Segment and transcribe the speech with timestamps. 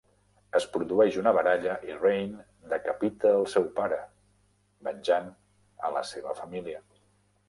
[0.59, 3.99] Es produeix una baralla i Rayne decapita al seu pare,
[4.89, 5.29] venjant
[5.89, 6.81] a la seva família.